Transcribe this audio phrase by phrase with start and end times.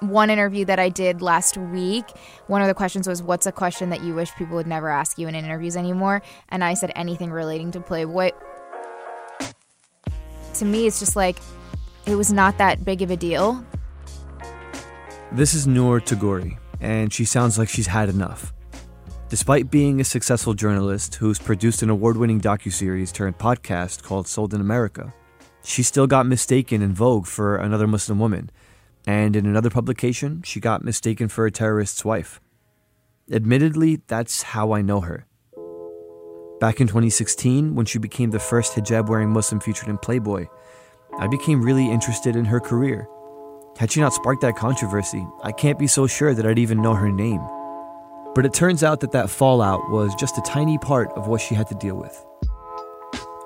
[0.00, 2.04] one interview that I did last week,
[2.46, 5.18] one of the questions was, What's a question that you wish people would never ask
[5.18, 6.22] you in interviews anymore?
[6.48, 8.32] And I said, Anything relating to Playboy.
[10.54, 11.38] To me, it's just like,
[12.06, 13.64] it was not that big of a deal.
[15.32, 18.52] This is Noor Tagouri, and she sounds like she's had enough.
[19.28, 24.54] Despite being a successful journalist who's produced an award winning docuseries turned podcast called Sold
[24.54, 25.12] in America,
[25.64, 28.50] she still got mistaken in Vogue for another Muslim woman,
[29.06, 32.40] and in another publication, she got mistaken for a terrorist's wife.
[33.30, 35.26] Admittedly, that's how I know her.
[36.60, 40.46] Back in 2016, when she became the first hijab wearing Muslim featured in Playboy,
[41.18, 43.08] I became really interested in her career.
[43.78, 46.94] Had she not sparked that controversy, I can't be so sure that I'd even know
[46.94, 47.40] her name.
[48.34, 51.54] But it turns out that that fallout was just a tiny part of what she
[51.54, 52.24] had to deal with.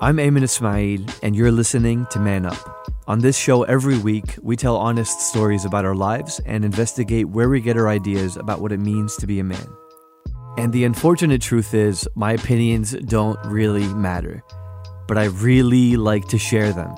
[0.03, 2.89] I'm Aymann Ismail, and you're listening to Man Up.
[3.07, 7.51] On this show, every week, we tell honest stories about our lives and investigate where
[7.51, 9.69] we get our ideas about what it means to be a man.
[10.57, 14.43] And the unfortunate truth is, my opinions don't really matter.
[15.07, 16.93] But I really like to share them.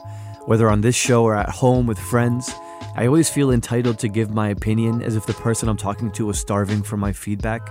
[0.47, 2.53] Whether on this show or at home with friends,
[2.95, 6.27] I always feel entitled to give my opinion as if the person I'm talking to
[6.27, 7.69] was starving for my feedback.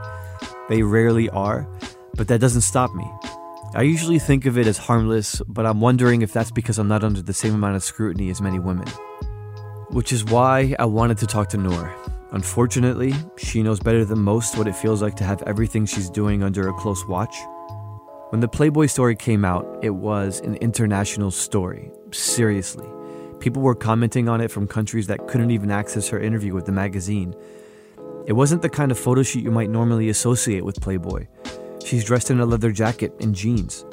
[0.68, 1.66] They rarely are,
[2.16, 3.10] but that doesn't stop me.
[3.74, 7.06] I usually think of it as harmless, but I'm wondering if that's because I'm not
[7.06, 8.86] under the same amount of scrutiny as many women.
[9.92, 11.96] Which is why I wanted to talk to Noor.
[12.32, 16.44] Unfortunately, she knows better than most what it feels like to have everything she's doing
[16.44, 17.34] under a close watch.
[18.32, 21.92] When the Playboy story came out, it was an international story.
[22.12, 22.88] Seriously.
[23.40, 26.74] People were commenting on it from countries that couldn't even access her interview with the
[26.74, 27.34] magazine.
[28.28, 31.28] It wasn't the kind of photo shoot you might normally associate with Playboy.
[31.92, 33.84] She's dressed in a leather jacket and jeans.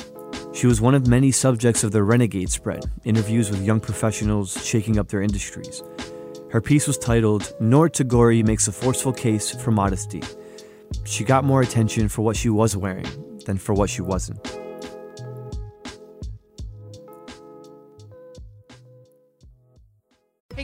[0.54, 5.00] She was one of many subjects of the Renegade spread, interviews with young professionals shaking
[5.00, 5.82] up their industries.
[6.52, 10.22] Her piece was titled Noor Tagouri Makes a Forceful Case for Modesty.
[11.02, 13.08] She got more attention for what she was wearing
[13.46, 14.57] than for what she wasn't.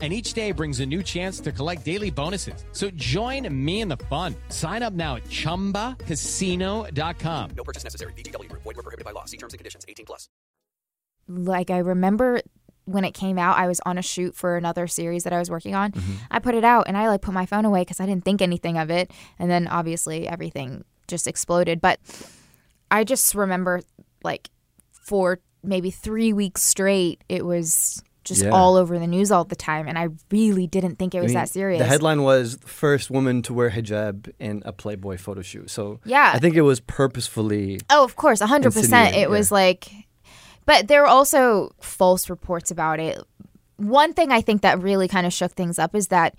[0.00, 2.64] and each day brings a new chance to collect daily bonuses.
[2.70, 4.36] So join me in the fun.
[4.48, 7.50] Sign up now at ChumbaCasino.com.
[7.56, 8.12] No purchase necessary.
[8.12, 8.48] VGW.
[8.52, 9.24] Void were prohibited by law.
[9.24, 9.84] See terms and conditions.
[9.88, 10.28] 18 plus.
[11.26, 12.42] Like I remember
[12.88, 15.50] when it came out, I was on a shoot for another series that I was
[15.50, 15.92] working on.
[15.92, 16.14] Mm-hmm.
[16.30, 18.40] I put it out and I like put my phone away because I didn't think
[18.40, 19.10] anything of it.
[19.38, 21.82] And then obviously everything just exploded.
[21.82, 22.00] But
[22.90, 23.82] I just remember
[24.24, 24.48] like
[24.90, 28.50] for maybe three weeks straight, it was just Yeah.
[28.50, 29.88] all over the news all the time.
[29.88, 31.80] And I really didn't think it was I mean, that serious.
[31.80, 35.70] The headline was first woman to wear hijab in a Playboy photo shoot.
[35.70, 36.30] So Yeah.
[36.34, 37.80] I think it was purposefully.
[37.90, 39.16] Oh, of course, hundred percent.
[39.16, 39.54] It was yeah.
[39.56, 39.90] like,
[40.66, 43.18] but there were also false reports about it.
[43.76, 46.34] One thing I think that really kind of shook things up is that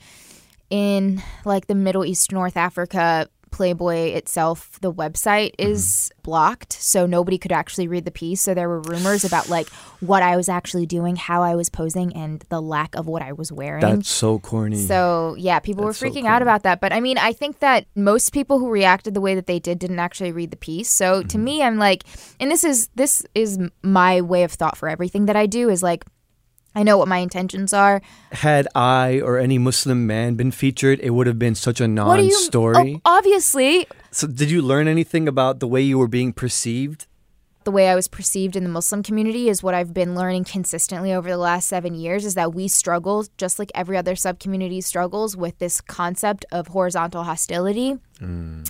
[0.69, 5.71] in like the Middle East, North Africa, Playboy itself, the website Mm-hmm.
[5.71, 8.41] is blocked, so nobody could actually read the piece.
[8.41, 9.67] So there were rumors about like
[9.99, 13.33] what I was actually doing, how I was posing, and the lack of what I
[13.33, 13.81] was wearing.
[13.81, 14.77] That's so corny.
[14.85, 16.79] So yeah, people That's were freaking out about that.
[16.81, 19.79] But I mean, I think that most people who reacted the way that they did
[19.79, 20.89] didn't actually read the piece.
[20.89, 21.27] So Mm-hmm.
[21.29, 22.03] to me, I'm like,
[22.39, 25.81] and this is this is my way of thought for everything that I do is
[25.83, 26.05] like,
[26.75, 28.01] I know what my intentions are.
[28.31, 31.89] Had I or any Muslim man been featured, it would have been such a you?
[31.89, 33.01] non-story.
[33.05, 37.07] Oh, obviously, So did you learn anything about the way you were being perceived?
[37.65, 41.13] the way I was perceived in the Muslim community is what I've been learning consistently
[41.13, 44.81] over the last seven years is that we struggle, just like every other sub community
[44.81, 48.63] struggles, with this concept of horizontal hostility, hmm.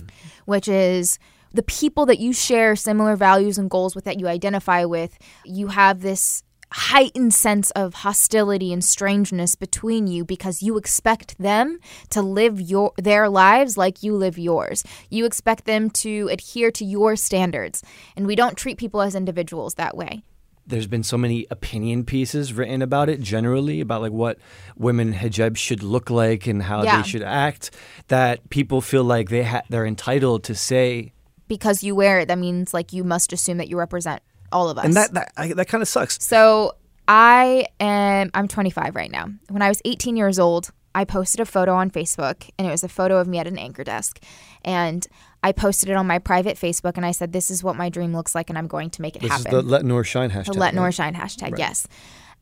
[0.44, 1.18] which is
[1.54, 5.68] the people that you share similar values and goals with, that you identify with, you
[5.68, 11.78] have this heightened sense of hostility and strangeness between you because you expect them
[12.10, 14.84] to live your their lives like you live yours.
[15.10, 17.82] You expect them to adhere to your standards.
[18.16, 20.22] And we don't treat people as individuals that way.
[20.66, 24.38] There's been so many opinion pieces written about it generally about like what
[24.76, 27.02] women hijab should look like and how Yeah.
[27.02, 27.72] they should act
[28.06, 31.12] that people feel like they ha- they're entitled to say
[31.48, 34.22] Because you wear it, that means like you must assume that you represent
[34.52, 34.84] all of us.
[34.84, 36.22] and that that, I, that kind of sucks.
[36.24, 36.74] So
[37.08, 39.26] I am I'm 25 right now.
[39.48, 42.82] When I was 18 years old, I posted a photo on Facebook, and it was
[42.84, 44.20] a photo of me at an anchor desk,
[44.64, 45.06] and
[45.42, 48.12] I posted it on my private Facebook, and I said, "This is what my dream
[48.14, 50.30] looks like, and I'm going to make it This happen." is the Let Noor Shine
[50.30, 50.52] hashtag.
[50.52, 50.94] the Let Noor right?
[50.94, 51.58] Shine hashtag, Right.
[51.58, 51.86] yes.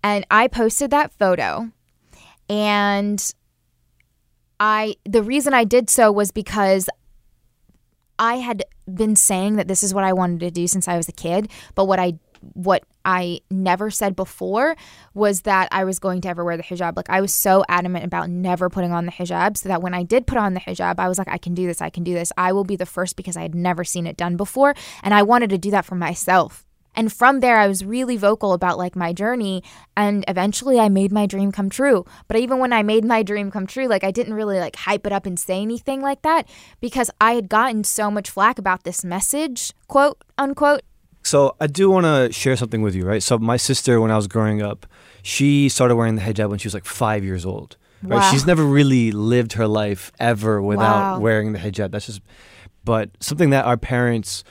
[0.02, 1.70] And I posted that photo,
[2.48, 3.34] and
[4.60, 6.88] I the reason I did so was because
[8.18, 11.08] I had been saying that this is what I wanted to do since I was
[11.08, 12.18] a kid, but what I
[12.52, 14.76] what I never said before
[15.12, 16.96] was that I was going to ever wear the hijab.
[16.96, 20.04] Like I was so adamant about never putting on the hijab so that when I
[20.04, 22.14] did put on the hijab, I was like I can do this, I can do
[22.14, 22.32] this.
[22.36, 25.22] I will be the first because I had never seen it done before and I
[25.22, 26.67] wanted to do that for myself.
[26.94, 29.62] And from there, I was really vocal about like my journey.
[29.96, 32.04] And eventually, I made my dream come true.
[32.26, 35.06] But even when I made my dream come true, like I didn't really like hype
[35.06, 36.48] it up and say anything like that
[36.80, 40.82] because I had gotten so much flack about this message, quote unquote.
[41.22, 43.22] So I do want to share something with you, right?
[43.22, 44.86] So my sister, when I was growing up,
[45.22, 47.76] she started wearing the hijab when she was like five years old.
[48.02, 48.16] Right?
[48.20, 48.30] Wow.
[48.30, 51.18] She's never really lived her life ever without Wow.
[51.20, 51.90] wearing the hijab.
[51.90, 52.22] That's just,
[52.84, 54.42] but something that our parents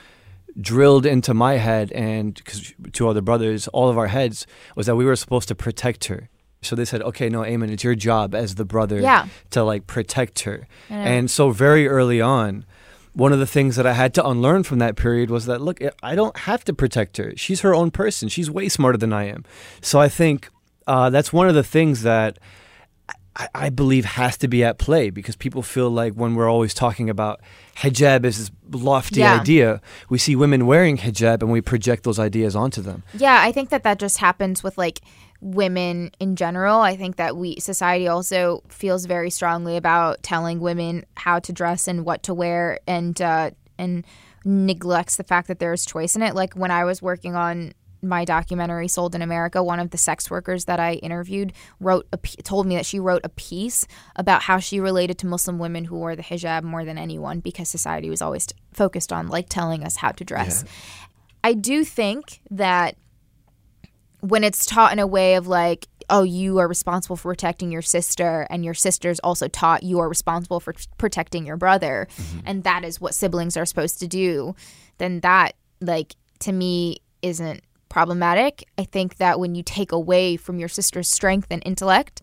[0.59, 4.95] drilled into my head and because two other brothers, all of our heads, was that
[4.95, 6.30] we were supposed to protect her.
[6.62, 9.27] So they said, okay, no, Aymann, it's your job as the brother Yeah.
[9.51, 10.68] to like protect her.
[10.89, 12.65] And so very early on,
[13.13, 15.80] one of the things that I had to unlearn from that period was that look,
[16.04, 17.33] I don't have to protect her.
[17.36, 18.27] She's her own person.
[18.30, 19.44] She's way smarter than I am.
[19.81, 20.50] So I think
[20.88, 22.38] uh, that's one of the things that
[23.38, 26.74] I, I believe has to be at play because people feel like when we're always
[26.74, 27.39] talking about
[27.78, 29.39] hijab as this lofty Yeah.
[29.39, 33.04] idea, we see women wearing hijab and we project those ideas onto them.
[33.13, 35.01] Yeah, I think that that just happens with like
[35.39, 36.80] women in general.
[36.81, 41.88] I think that we society also feels very strongly about telling women how to dress
[41.88, 44.04] and what to wear, and uh, and
[44.44, 46.34] neglects the fact that there is choice in it.
[46.34, 50.29] Like when I was working on my documentary "Sold in America," one of the sex
[50.29, 54.59] workers that I interviewed wrote a, told me that she wrote a piece about how
[54.59, 58.21] she related to Muslim women who wore the hijab more than anyone because society was
[58.21, 60.63] always focused on like telling us how to dress.
[61.44, 62.97] I do think that
[64.21, 67.81] when it's taught in a way of like, oh, you are responsible for protecting your
[67.81, 72.39] sister, and your sister's also taught you are responsible for protecting your brother, mm-hmm.
[72.45, 74.55] and that is what siblings are supposed to do,
[74.97, 77.61] then that, like, to me, isn't
[77.97, 78.63] problematic.
[78.77, 82.21] I think that when you take away from your sister's strength and intellect,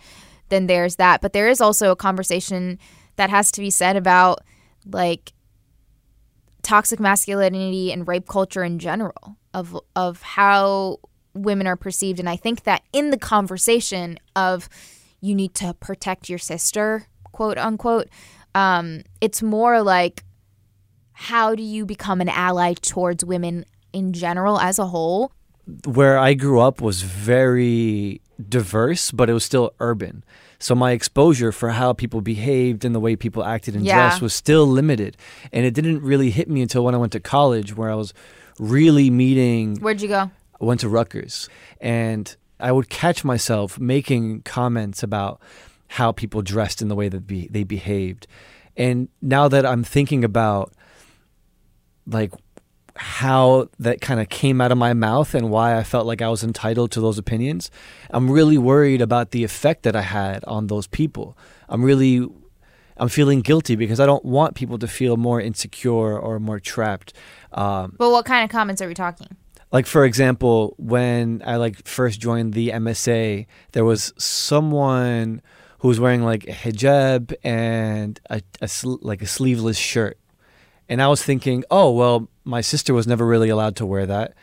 [0.48, 1.20] then there's that.
[1.20, 2.78] But there is also a conversation
[3.16, 4.38] that has to be said about,
[4.86, 5.32] like,
[6.62, 10.98] toxic masculinity and rape culture in general of of how
[11.34, 14.68] women are perceived and I think that in the conversation of
[15.20, 18.08] you need to protect your sister quote unquote
[18.54, 20.24] um, it's more like
[21.12, 25.32] how do you become an ally towards women in general as a whole
[25.86, 30.24] where I grew up was very diverse, but it was still urban.
[30.58, 33.94] So my exposure for how people behaved and the way people acted and Yeah.
[33.96, 35.16] dressed was still limited.
[35.52, 38.12] And it didn't really hit me until when I went to college, where I was
[38.58, 39.76] really meeting.
[39.80, 40.30] where'd you go
[40.60, 41.48] I went to Rutgers,
[41.80, 45.40] and I would catch myself making comments about
[45.88, 48.26] how people dressed and the way that be, they behaved.
[48.76, 50.72] And now that I'm thinking about
[52.06, 52.32] like
[52.96, 56.28] how that kind of came out of my mouth and why I felt like I
[56.28, 57.70] was entitled to those opinions,
[58.10, 61.36] I'm really worried about the effect that I had on those people.
[61.68, 62.26] I'm really
[62.96, 67.12] I'm feeling guilty because I don't want people to feel more insecure or more trapped.
[67.50, 69.36] Um, but what kind of comments are we talking
[69.74, 75.42] like for example when i like first joined the msa there was someone
[75.80, 80.18] who was wearing like a hijab and a, a sl- like a sleeveless shirt
[80.88, 84.34] and i was thinking oh well my sister was never really allowed to wear that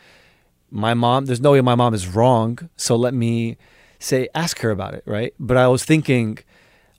[0.70, 3.56] my mom there's no way my mom is wrong so let me
[3.98, 6.38] say ask her about it right but i was thinking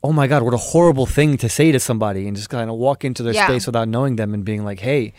[0.04, 2.76] oh my god what a horrible thing to say to somebody and just kind of
[2.78, 3.48] walk into their Yeah.
[3.48, 5.14] space without knowing them and being like hey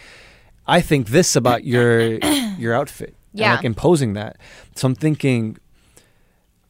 [0.66, 2.14] I think this about your
[2.58, 3.14] your outfit.
[3.34, 3.56] Yeah.
[3.56, 4.38] like imposing that.
[4.76, 5.58] So I'm thinking,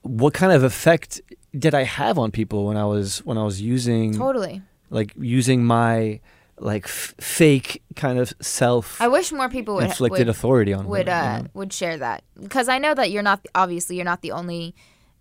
[0.03, 1.21] what kind of effect
[1.57, 5.65] did I have on people when I was when I was using totally like using
[5.65, 6.19] my
[6.59, 10.87] like f- fake kind of self I wish more people would inflicted would, authority on
[10.87, 11.49] would women, uh you know?
[11.55, 14.75] would share that because I know that you're not obviously you're not the only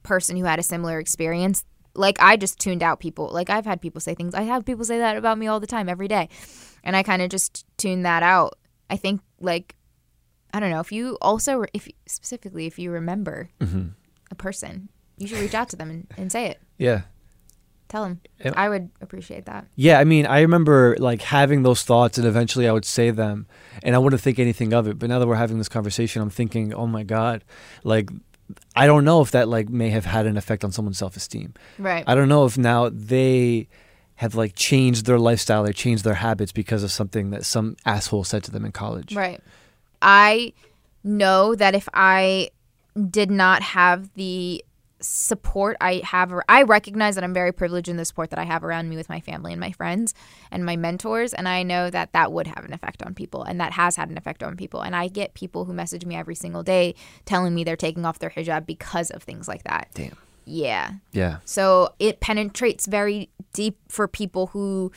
[0.04, 1.64] person who had a similar experience.
[1.96, 3.30] Like I just tuned out people.
[3.32, 4.34] Like I've had people say things.
[4.36, 6.28] I have people say that about me all the time, every day,
[6.84, 8.58] and I kind of just tune that out.
[8.90, 9.76] I think like
[10.54, 13.90] I don't know if you also if specifically if you remember Mm-hmm.
[14.32, 16.60] a person, you should reach out to them and, and say it.
[16.78, 17.02] Yeah.
[17.94, 18.22] Tell them.
[18.44, 18.56] Yep.
[18.58, 19.68] I would appreciate that.
[19.76, 23.46] Yeah, I mean, I remember like having those thoughts, and eventually I would say them,
[23.84, 24.98] and I wouldn't think anything of it.
[24.98, 27.44] But now that we're having this conversation, I'm thinking, oh my god,
[27.84, 28.10] like
[28.76, 31.54] I don't know if that like may have had an effect on someone's self esteem.
[31.78, 32.04] Right.
[32.08, 33.68] I don't know if now they
[34.16, 38.24] have like changed their lifestyle or changed their habits because of something that some asshole
[38.24, 39.16] said to them in college.
[39.16, 39.40] Right.
[40.02, 40.54] I
[41.04, 42.50] know that if I
[43.12, 44.66] did not have the
[45.04, 48.64] support I have, I recognize that I'm very privileged in the support that I have
[48.64, 50.14] around me with my family and my friends
[50.52, 51.34] and my mentors.
[51.34, 54.10] And I know that that would have an effect on people and that has had
[54.10, 54.82] an effect on people.
[54.82, 56.96] And I get people who message me every single day
[57.26, 59.90] telling me they're taking off their hijab because of things like that.
[59.94, 60.18] Damn.
[60.46, 60.94] Yeah.
[61.12, 61.38] Yeah.
[61.46, 64.92] So it penetrates very deep for people who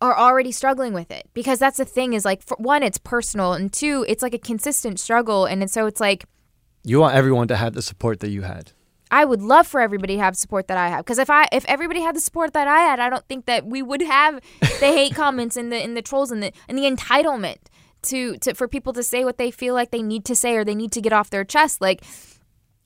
[0.00, 3.52] are already struggling with it because that's the thing is like for one it's personal
[3.52, 6.24] and two it's like a consistent struggle and so it's like
[6.84, 8.72] You want everyone to have the support that you had.
[9.10, 11.66] I would love for everybody to have support that I have because if I if
[11.66, 14.86] everybody had the support that I had I don't think that we would have the
[14.86, 17.58] hate comments and the and the trolls and the and the entitlement
[18.04, 20.64] to to for people to say what they feel like they need to say or
[20.64, 22.02] they need to get off their chest like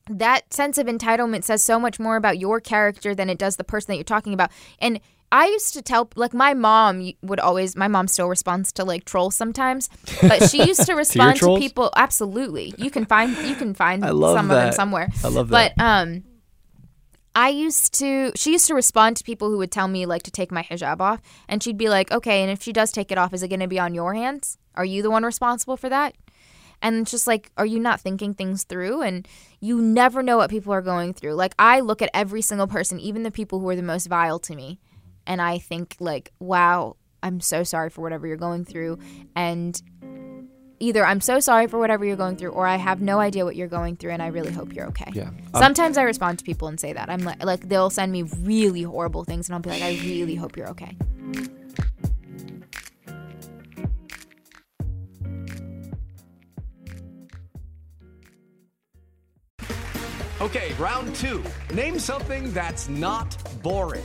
[0.09, 3.65] that sense of entitlement says so much more about your character than it does the
[3.65, 4.51] person that you're talking about.
[4.79, 5.01] And
[5.33, 9.05] I used to tell, like, my mom would always, my mom still responds to like
[9.05, 9.89] trolls sometimes,
[10.23, 11.61] but she used to respond to, trolls?
[11.61, 11.91] people.
[11.97, 15.09] Absolutely, you can find you can find some of them somewhere.
[15.25, 15.75] I love that.
[15.77, 16.25] But um,
[17.35, 18.33] I used to.
[18.37, 21.01] She used to respond to people who would tell me like to take my hijab
[21.01, 23.49] off, and she'd be like, "Okay, and if she does take it off, is it
[23.49, 24.59] going to be on your hands?
[24.75, 26.15] Are you the one responsible for that?"
[26.83, 29.01] And it's just like, are you not thinking things through?
[29.03, 29.27] And
[29.61, 31.33] you never know what people are going through.
[31.33, 34.39] Like, I look at every single person, even the people who are the most vile
[34.41, 34.79] to me,
[35.27, 38.99] and I think, like, wow, I'm so sorry for whatever you're going through.
[39.35, 39.81] And
[40.79, 43.57] either I'm so sorry for whatever you're going through, or I have no idea what
[43.57, 45.11] you're going through, and I really hope you're okay.
[45.13, 45.29] Yeah.
[45.55, 47.09] Um, Sometimes I respond to people and say that.
[47.09, 50.35] I'm like, like they'll send me really horrible things, and I'll be like, I really
[50.35, 50.97] hope you're okay.
[60.39, 61.43] Okay, round two.
[61.75, 64.05] Name something that's not boring.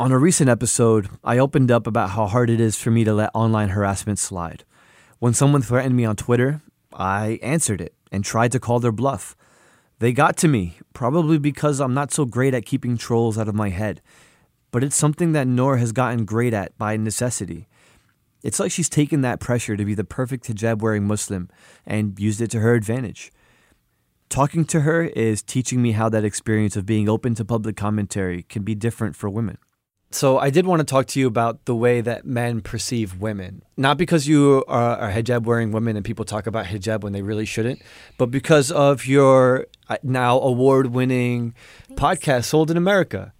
[0.00, 3.12] On a recent episode, I opened up about how hard it is for me to
[3.12, 4.64] let online harassment slide.
[5.18, 9.36] When someone threatened me on Twitter, I answered it and tried to call their bluff.
[9.98, 13.54] They got to me, probably because I'm not so great at keeping trolls out of
[13.54, 14.00] my head.
[14.70, 17.68] But it's something that Noor has gotten great at by necessity.
[18.42, 21.50] It's like she's taken that pressure to be the perfect hijab wearing Muslim
[21.84, 23.32] and used it to her advantage.
[24.30, 28.44] Talking to her is teaching me how that experience of being open to public commentary
[28.44, 29.58] can be different for women.
[30.12, 33.62] So I did want to talk to you about the way that men perceive women.
[33.76, 37.22] Not because you are, are hijab wearing women and people talk about hijab when they
[37.22, 37.80] really shouldn't,
[38.18, 41.54] but because of your uh, now award winning
[41.92, 43.32] podcast, Sold in America.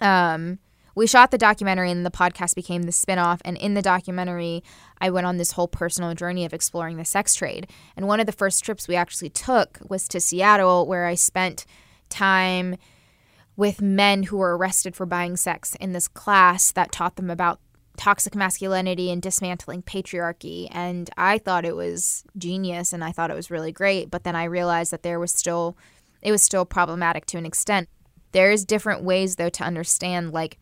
[0.00, 0.58] um,
[0.96, 4.64] we shot the documentary and the podcast became the spin-off and in the documentary
[5.00, 8.26] i went on this whole personal journey of exploring the sex trade and one of
[8.26, 11.64] the first trips we actually took was to seattle where i spent
[12.08, 12.76] time
[13.58, 17.60] with men who were arrested for buying sex in this class that taught them about
[17.98, 20.68] toxic masculinity and dismantling patriarchy.
[20.70, 24.36] And i thought it was genius and i thought it was really great but then
[24.36, 25.76] i realized that there was still
[26.22, 27.88] it was still problematic to an extent.
[28.32, 30.58] There's different ways though to understand like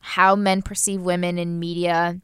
[0.00, 2.20] how men perceive women in media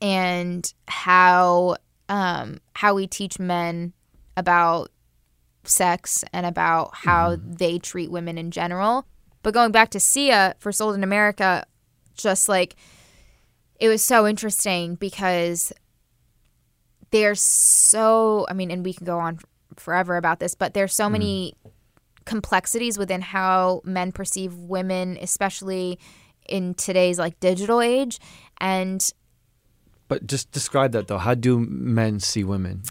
[0.00, 1.76] and how
[2.08, 3.92] um, how we teach men
[4.36, 4.90] about
[5.64, 9.06] sex and about how they treat women in general.
[9.42, 11.64] But going back to Sia for Sold in America,
[12.16, 12.76] just like
[13.78, 15.72] it was so interesting because
[17.10, 19.38] they're so I mean, and we can go on
[19.76, 21.12] forever about this, but there's so mm.
[21.12, 21.54] many
[22.24, 25.98] complexities within how men perceive women, especially
[26.48, 28.18] in today's like digital age.
[28.58, 29.12] And
[30.08, 31.18] But just describe that though.
[31.18, 32.82] How do men see women?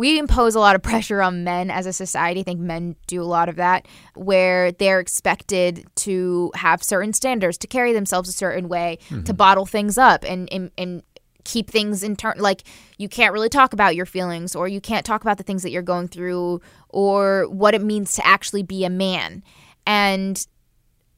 [0.00, 2.40] We impose a lot of pressure on men as a society.
[2.40, 7.58] I think men do a lot of that, where they're expected to have certain standards,
[7.58, 9.36] to carry themselves a certain way, to mm-hmm.
[9.36, 11.02] bottle things up, and and, and
[11.44, 12.38] keep things in turn.
[12.38, 12.62] Like
[12.96, 15.70] you can't really talk about your feelings, or you can't talk about the things that
[15.70, 19.44] you're going through, or what it means to actually be a man.
[19.86, 20.42] And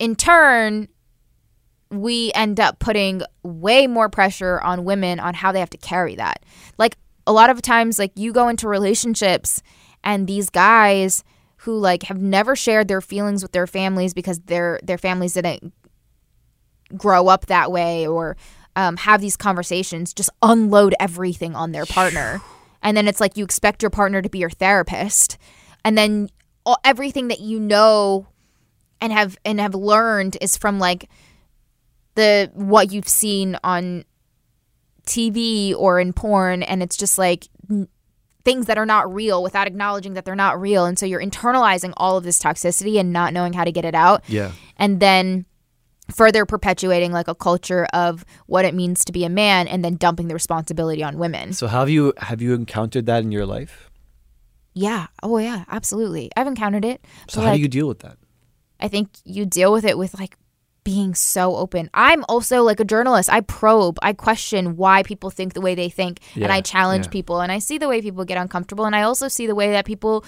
[0.01, 0.89] in turn,
[1.89, 6.17] we end up putting way more pressure on women on how they have to carry
[6.17, 6.45] that.
[6.79, 9.63] Like a lot of times, like you go into relationships
[10.05, 11.25] and these guys
[11.59, 15.73] who like have never shared their feelings with their families because their their families didn't
[16.97, 18.37] grow up that way or
[18.77, 22.41] um, have these conversations just unload everything on their partner.
[22.83, 25.39] And then it's like you expect your partner to be your therapist.
[25.85, 26.29] And then
[26.67, 28.27] all, everything that you know
[29.01, 31.09] and have and have learned is from like
[32.15, 34.05] the what you've seen on
[35.07, 37.89] TV or in porn and it's just like n-
[38.45, 41.93] things that are not real without acknowledging that they're not real and so you're internalizing
[41.97, 44.53] all of this toxicity and not knowing how to get it out Yeah.
[44.77, 45.47] and then
[46.13, 49.95] further perpetuating like a culture of what it means to be a man and then
[49.97, 51.53] dumping the responsibility on women.
[51.53, 53.89] So have you have you encountered that in your life?
[54.75, 55.07] Yeah.
[55.23, 56.31] Oh yeah, absolutely.
[56.37, 57.05] I've encountered it.
[57.29, 58.19] So how like, do you deal with that?
[58.81, 60.37] I think you deal with it with like
[60.85, 61.91] being so open.
[61.95, 63.31] I'm also like a journalist.
[63.33, 67.13] I probe, I question why people think the way they think, and I challenge yeah.
[67.13, 69.71] people and I see the way people get uncomfortable and I also see the way
[69.73, 70.25] that people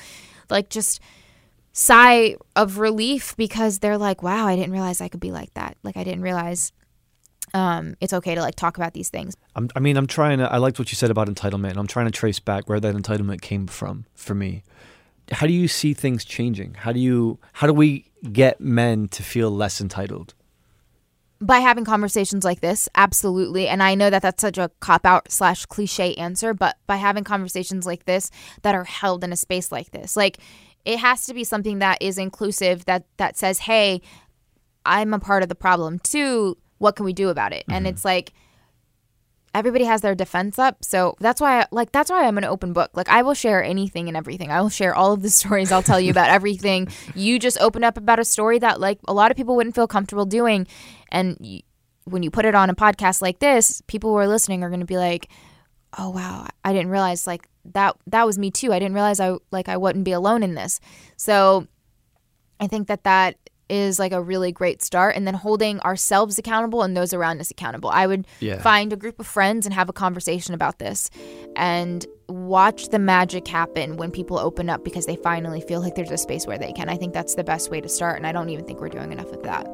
[0.51, 1.01] like just
[1.73, 5.77] sigh of relief because they're like, "Wow, I didn't realize I could be like that."
[5.83, 6.73] Like I didn't realize
[7.53, 9.37] um it's okay to like talk about these things.
[9.57, 10.51] I'm, I mean, I'm trying to.
[10.51, 11.71] I liked what you said about entitlement.
[11.71, 14.63] and I'm trying to trace back where that entitlement came from for me.
[15.33, 16.75] How do you see things changing?
[16.75, 17.39] How do you?
[17.55, 20.35] How do we get men to feel less entitled?
[21.47, 23.69] By having conversations like this absolutely.
[23.69, 27.25] And i know that that's such a cop out slash cliche answer but by having
[27.25, 28.31] conversations like this
[28.63, 30.39] that are held in a space like this like
[30.85, 34.01] it has to be something that is inclusive that that says hey
[34.85, 36.57] i'm a part of the problem too.
[36.79, 37.65] What can we do about it?
[37.69, 37.95] And mm-hmm.
[37.95, 38.33] it's like
[39.55, 40.85] everybody has their defense up.
[40.85, 42.91] So that's why like that's why i'm an open book.
[42.95, 44.51] Like i will share anything and everything.
[44.51, 45.73] I will share all of the stories.
[45.73, 46.89] I'll tell you about everything.
[47.15, 49.87] You just open up about a story that like a lot of people wouldn't feel
[49.87, 50.67] comfortable doing.
[51.11, 51.63] And y
[52.07, 54.81] when you put it on a podcast like this people who are listening are going
[54.81, 55.31] to be like
[55.97, 56.47] oh wow.
[56.65, 58.73] I didn't realize like that that was me too.
[58.73, 60.81] I didn't realize i like i wouldn't be alone in this.
[61.17, 61.69] So
[62.61, 63.37] i think that that
[63.69, 67.51] is like a really great start and then holding ourselves accountable and those around us
[67.51, 68.61] accountable i would Yeah.
[68.61, 71.11] find a group of friends and have a conversation about this
[71.57, 76.11] and watch the magic happen when people open up because they finally feel like there's
[76.11, 78.33] a space where they can i think that's the best way to start and i
[78.33, 79.67] don't even think we're doing enough of that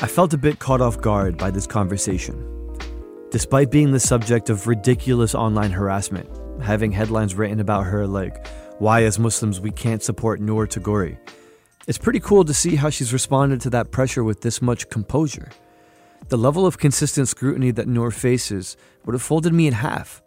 [0.00, 2.44] I felt a bit caught off guard by this conversation.
[3.30, 6.28] Despite being the subject of ridiculous online harassment,
[6.62, 8.46] having headlines written about her like,
[8.78, 11.18] Why as Muslims we can't support Noor Tagouri,
[11.88, 15.48] it's pretty cool to see how she's responded to that pressure with this much composure.
[16.28, 20.22] The level of consistent scrutiny that Noor faces would have folded me in half.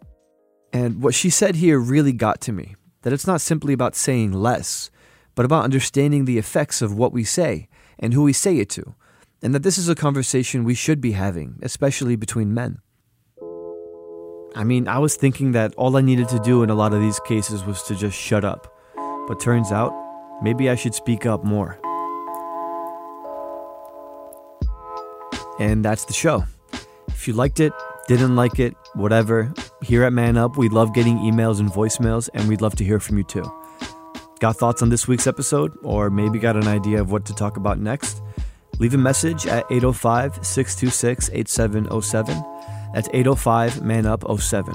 [0.70, 4.32] And what she said here really got to me that it's not simply about saying
[4.32, 4.90] less,
[5.34, 8.94] but about understanding the effects of what we say and who we say it to,
[9.40, 12.80] and that this is a conversation we should be having, especially between men.
[14.54, 17.00] I mean, I was thinking that all I needed to do in a lot of
[17.00, 18.76] these cases was to just shut up,
[19.26, 19.92] but turns out
[20.42, 21.78] maybe I should speak up more.
[25.58, 26.44] And that's the show.
[27.08, 27.72] If you liked it,
[28.08, 32.48] didn't like it, whatever, here at Man Up, we love getting emails and voicemails, and
[32.48, 33.44] we'd love to hear from you too.
[34.40, 37.56] Got thoughts on this week's episode, or maybe got an idea of what to talk
[37.56, 38.20] about next?
[38.78, 42.51] Leave a message at 805 626 8707.
[42.94, 44.74] That's 805 Man Up 07.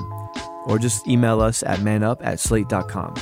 [0.65, 3.15] Or just email us at manup at slate.com.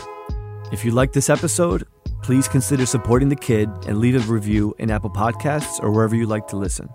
[0.72, 1.86] If you like this episode,
[2.24, 6.26] please consider supporting the kid and leave a review in Apple Podcasts or wherever you
[6.26, 6.90] like to listen.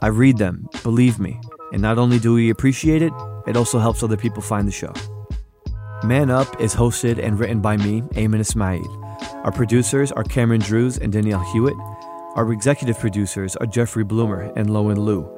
[0.00, 1.38] I read them, believe me,
[1.72, 3.12] and not only do we appreciate it,
[3.46, 4.92] it also helps other people find the show.
[6.04, 9.06] Man Up is hosted and written by me, Aymann Ismail.
[9.44, 11.76] Our producers are Cameron Drews and Danielle Hewitt.
[12.34, 15.28] Our executive producers are Jeffrey Bloomer and Lowen Liu.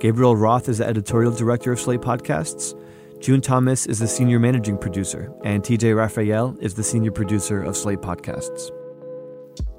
[0.00, 2.74] Gabriel Roth is the editorial director of Slate Podcasts.
[3.20, 7.76] June Thomas is the senior managing producer, and TJ Raphael is the senior producer of
[7.76, 8.70] Slate Podcasts.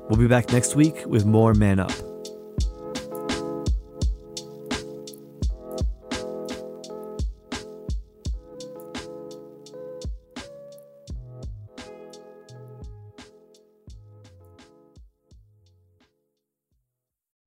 [0.09, 2.10] We'll be back next week with more Man Up.